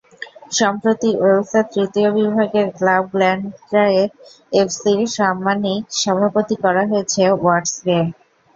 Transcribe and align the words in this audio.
সম্প্রতি 0.51 1.09
ওয়েলসের 1.15 1.65
তৃতীয় 1.73 2.09
বিভাগের 2.17 2.67
ক্লাব 2.77 3.03
গ্ল্যানট্রায়েথ 3.13 4.11
এফসির 4.53 4.99
সাম্মানিক 5.15 5.81
সভাপতি 6.01 6.55
করা 6.63 6.83
হয়েছে 6.89 7.21
ওয়াটসকে। 7.33 7.97